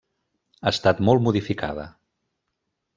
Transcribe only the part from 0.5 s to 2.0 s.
Ha estat molt modificada.